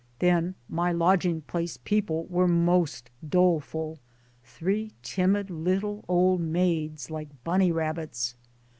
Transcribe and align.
Then 0.17 0.55
my 0.67 0.91
lodging 0.91 1.41
place 1.41 1.77
people 1.77 2.25
were 2.25 2.47
most 2.47 3.11
doleful 3.29 3.99
three 4.43 4.93
timid 5.03 5.51
little 5.51 6.03
old 6.07 6.41
maids, 6.41 7.11
like 7.11 7.43
bunnie 7.43 7.71
rabbits. 7.71 8.33